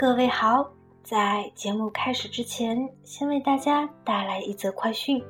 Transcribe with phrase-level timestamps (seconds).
[0.00, 0.66] 各位好，
[1.04, 5.22] 在节目开始之前，先为大家带来一则快讯。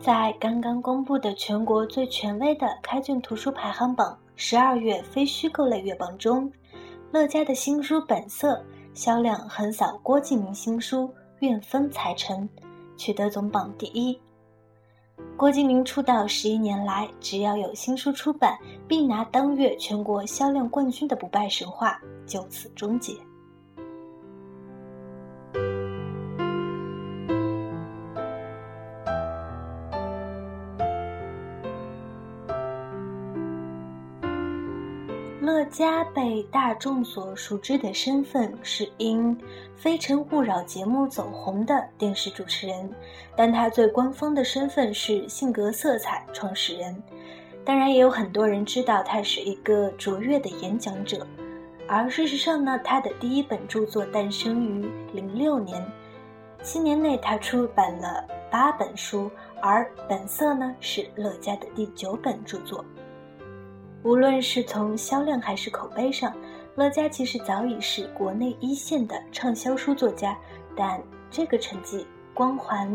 [0.00, 6.50] 在刚刚公布的全国最权威的开卷图书排行榜十二月非虚构类月榜中，
[7.12, 8.56] 乐嘉的新书《本色》
[8.94, 11.06] 销量横扫郭敬明新书
[11.40, 12.48] 《愿风才成》，
[12.96, 14.18] 取得总榜第一。
[15.36, 18.56] 郭敬明出道十一年来，只要有新书出版，
[18.88, 23.12] 必拿当月全国销量冠军的不败神话就此终结。
[35.74, 39.36] 嘉被大众所熟知的身份是因
[39.74, 42.88] 《非诚勿扰》节目走红的电视主持人，
[43.34, 47.02] 但他最官方的身份是性格色彩创始人。
[47.64, 51.26] 当然，也有很多人知道他是一个卓越的演讲者。
[51.88, 55.84] 而事实上呢，他的第一本著作诞生于零六年，
[56.62, 59.28] 七年内他出版了八本书，
[59.60, 62.84] 而《本色》呢是乐嘉的第九本著作。
[64.04, 66.30] 无论是从销量还是口碑上，
[66.74, 70.36] 乐嘉其实早已是国内一线的畅销书作家，
[70.76, 72.94] 但这个成绩光环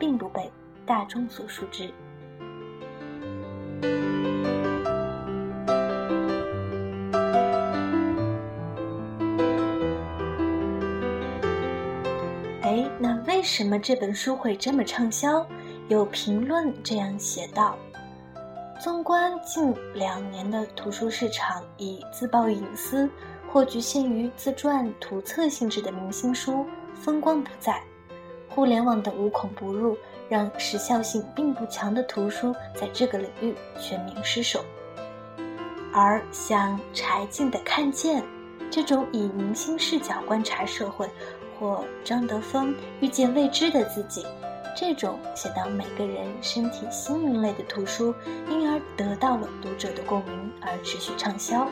[0.00, 0.50] 并不被
[0.84, 1.88] 大众所熟知。
[12.62, 15.46] 哎，那为什么这本书会这么畅销？
[15.86, 17.78] 有评论这样写道。
[18.78, 23.10] 纵观近两年的图书市场，以自曝隐私
[23.52, 27.82] 或局限于自传、图册性质的明星书风光不再。
[28.48, 29.98] 互联网的无孔不入，
[30.28, 34.64] 让时效性并不强的图书在这个领域全面失守。
[35.92, 38.22] 而像柴静的《看见》
[38.70, 41.10] 这种以明星视角观察社会，
[41.58, 44.24] 或张德芬遇见未知的自己。
[44.80, 48.14] 这种写到每个人身体心灵类的图书，
[48.48, 51.66] 因而得到了读者的共鸣而持续畅销。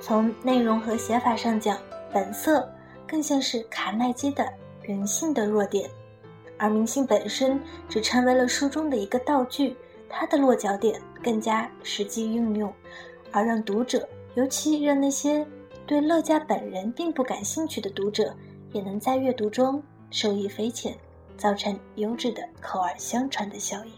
[0.00, 1.76] 从内容和写法上讲，
[2.10, 2.66] 本色
[3.06, 4.50] 更像是卡耐基的
[4.80, 5.90] 人性的弱点，
[6.56, 9.76] 而明星本身只成为了书中的一个道具，
[10.08, 12.72] 它的落脚点更加实际运用，
[13.30, 15.46] 而让读者，尤其让那些
[15.86, 18.34] 对乐嘉本人并不感兴趣的读者，
[18.72, 19.82] 也能在阅读中。
[20.10, 20.96] 受益匪浅，
[21.36, 23.92] 造成优质的口耳相传的效应。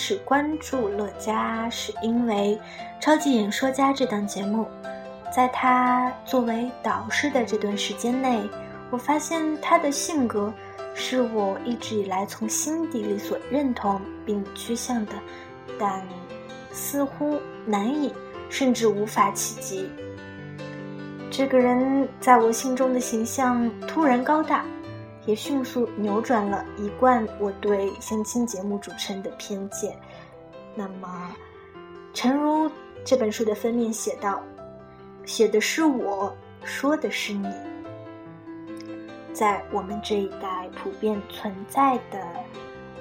[0.00, 2.56] 始关注乐嘉，是因为
[3.02, 4.64] 《超级演说家》这档节目。
[5.34, 8.40] 在他作为导师的这段时间内，
[8.90, 10.54] 我发现他的性格
[10.94, 15.12] 是我一直以来从心底里所认同并趋向的，
[15.80, 16.00] 但
[16.70, 17.36] 似乎
[17.66, 18.14] 难以
[18.48, 19.90] 甚至无法企及。
[21.28, 24.64] 这个人在我心中的形象突然高大。
[25.28, 29.94] 也迅速扭转了一贯我对相亲节目主持人的偏见。
[30.74, 31.30] 那么，
[32.14, 32.70] 诚如
[33.04, 34.42] 这本书的封面写道
[35.26, 36.34] ：“写的是我，
[36.64, 37.46] 说的是你。”
[39.34, 42.18] 在我们这一代普遍存在的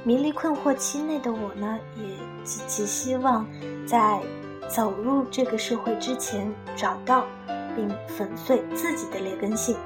[0.03, 2.03] 迷离困惑期内的我呢，也
[2.43, 3.47] 极其希望
[3.87, 4.21] 在
[4.67, 7.25] 走入这个社会之前，找到
[7.73, 9.77] 并粉碎自己的劣根性。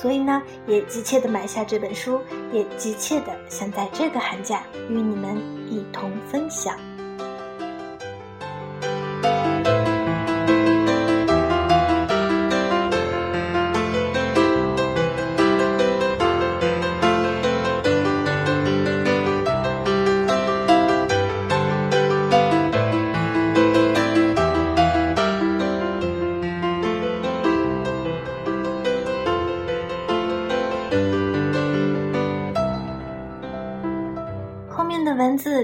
[0.00, 2.20] 所以呢，也急切的买下这本书，
[2.52, 5.36] 也急切的想在这个寒假与你们
[5.68, 6.78] 一同分享。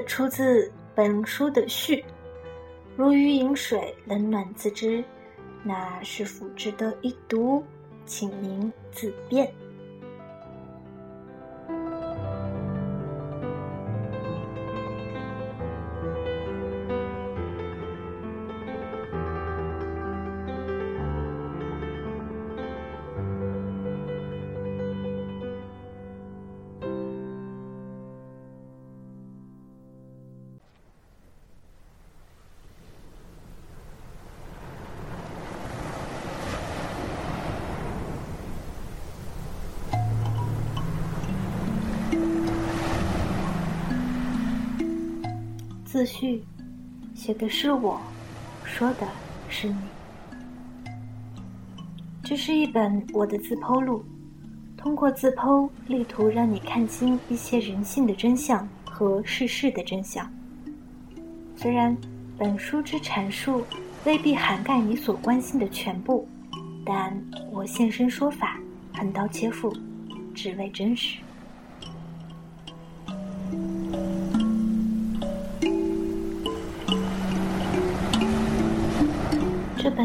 [0.04, 2.04] 出自本书的序，
[2.96, 5.02] 如鱼饮水，冷暖自知。
[5.62, 7.64] 那是否值得一读？
[8.06, 9.50] 请您自便。
[45.94, 46.42] 自序，
[47.14, 48.00] 写的是我，
[48.64, 49.06] 说的
[49.48, 49.76] 是你。
[52.20, 54.04] 这是一本我的自剖录，
[54.76, 60.28] 通过自剖，力图让你看清一些人性的真相和世事的真相。
[61.54, 61.96] 虽然
[62.36, 63.64] 本书之阐述
[64.04, 66.26] 未必涵盖你所关心的全部，
[66.84, 67.16] 但
[67.52, 68.58] 我现身说法，
[68.92, 69.72] 横刀切腹，
[70.34, 71.18] 只为真实。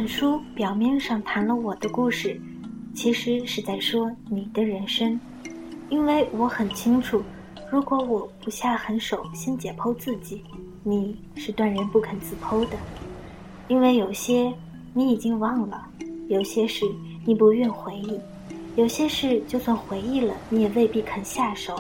[0.10, 2.42] 书表面上谈了我的故事，
[2.96, 5.20] 其实是在说你的人生，
[5.88, 7.22] 因为我很清楚，
[7.72, 10.44] 如果我不下狠手先解剖自己，
[10.84, 12.76] 你是断然不肯自剖的，
[13.68, 14.52] 因为有些
[14.96, 15.88] 你已经忘了，
[16.28, 16.86] 有些事
[17.24, 18.20] 你不愿回忆，
[18.76, 21.76] 有些事就算回忆了你也未必肯下手，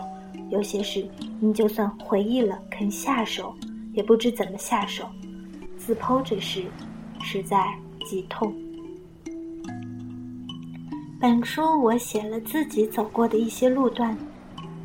[0.52, 1.04] 有些事
[1.40, 3.56] 你就算回忆了肯下手，
[3.94, 5.10] 也不知怎么下手，
[5.80, 6.64] 自剖这事，
[7.24, 7.76] 实在。
[8.06, 8.54] 极痛。
[11.19, 14.18] 本书我写了自己走过的一些路段，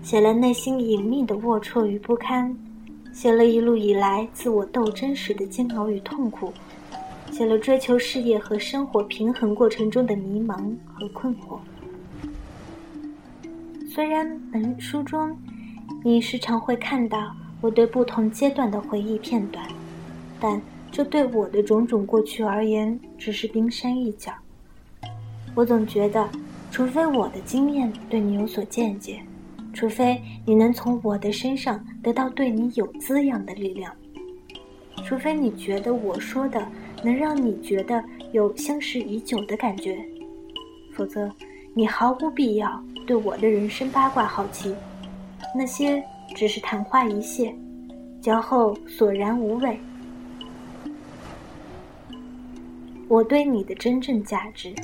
[0.03, 2.57] 写了内心隐秘的龌龊与不堪，
[3.13, 6.53] 写了一路以来自我斗争时的煎熬与痛苦，
[7.31, 10.57] 写了追求事业和生活平衡过程中的迷茫
[10.93, 11.59] 和困惑。
[13.89, 15.37] 虽然本书中，
[16.03, 19.65] 你时常会看到我对不同阶段的回忆片段，
[20.41, 20.61] 但。
[20.95, 24.33] 这对我的种种过去而言，只是冰山一角。
[25.53, 26.31] 我总觉得，
[26.71, 29.21] 除非我的经验对你有所见解，
[29.73, 33.93] 除非你能从我的身上得到对你有滋养的力量，
[35.05, 36.65] 除非你觉得我说的
[37.03, 38.01] 能让你觉得
[38.31, 39.99] 有相识已久的感觉，
[40.93, 41.29] 否则
[41.75, 44.73] 你毫无必要对我的人生八卦好奇。
[45.57, 46.01] 那些
[46.37, 47.53] 只是昙花一现，
[48.23, 49.77] 嚼后索然无味。
[53.09, 54.75] 我对你的真正价值，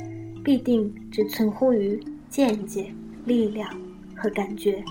[0.43, 2.91] 必定只存乎于见解、
[3.25, 3.69] 力量
[4.15, 4.83] 和感觉。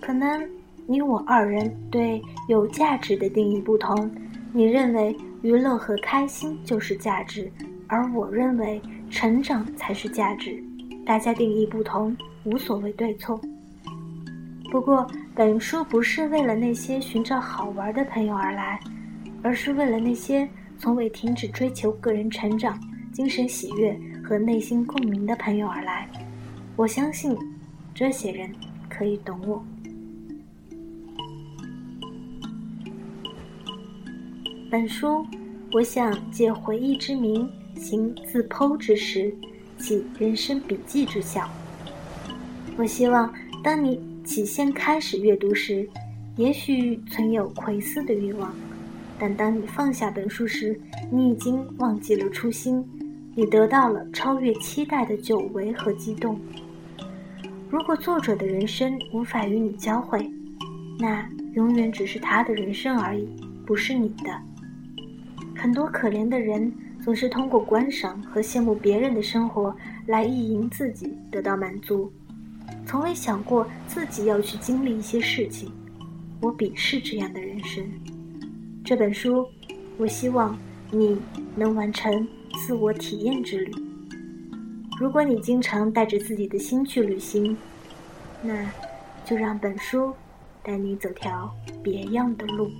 [0.00, 0.48] 可能
[0.86, 4.10] 你我二人对有价值的定义不同，
[4.52, 7.50] 你认为娱乐和开心就是价值，
[7.86, 8.80] 而我认为
[9.10, 10.62] 成长才是价值。
[11.06, 13.40] 大家定义不同，无所谓对错。
[14.70, 18.80] 不过，本书不是为了那些寻找好玩的朋友而来。
[19.42, 20.48] 而是为了那些
[20.78, 22.78] 从未停止追求个人成长、
[23.12, 26.08] 精神喜悦和内心共鸣的朋友而来。
[26.76, 27.36] 我相信，
[27.94, 28.50] 这些人
[28.88, 29.64] 可以懂我。
[34.70, 35.26] 本书，
[35.72, 39.34] 我想借回忆之名行自剖之实，
[39.78, 41.48] 起人生笔记之效。
[42.76, 43.32] 我希望，
[43.64, 45.88] 当你起先开始阅读时，
[46.36, 48.54] 也许存有窥思的欲望。
[49.18, 50.78] 但当你放下本书时，
[51.10, 52.84] 你已经忘记了初心，
[53.34, 56.40] 你得到了超越期待的久违和激动。
[57.68, 60.30] 如果作者的人生无法与你交汇，
[60.98, 63.28] 那永远只是他的人生而已，
[63.66, 64.30] 不是你的。
[65.56, 69.74] 很多可怜的人总是通过观赏和羡慕别人的生活
[70.06, 72.12] 来意淫自己，得到满足，
[72.86, 75.70] 从未想过自己要去经历一些事情。
[76.40, 77.84] 我鄙视这样的人生。
[78.88, 79.46] 这本书，
[79.98, 80.58] 我希望
[80.90, 81.20] 你
[81.54, 82.26] 能完成
[82.64, 83.70] 自我体验之旅。
[84.98, 87.54] 如果你经常带着自己的心去旅行，
[88.40, 88.66] 那
[89.26, 90.14] 就让本书
[90.62, 92.70] 带你走条别样的路。